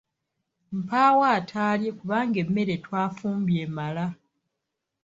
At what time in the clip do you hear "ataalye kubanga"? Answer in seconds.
1.37-2.37